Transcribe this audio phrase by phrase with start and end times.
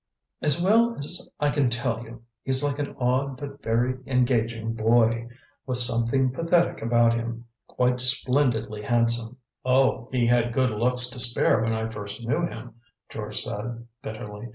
[0.41, 5.27] "As well as I can tell you, he's like an odd but very engaging boy,
[5.67, 11.61] with something pathetic about him; quite splendidly handsome" "Oh, he had good looks to spare
[11.61, 14.49] when I first knew him," George said bitterly.